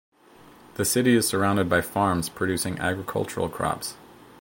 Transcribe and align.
The 0.77 0.83
city 0.83 1.15
is 1.15 1.27
surrounded 1.27 1.69
by 1.69 1.81
farms 1.81 2.27
producing 2.27 2.79
agricultural 2.79 3.49
crops. 3.49 3.93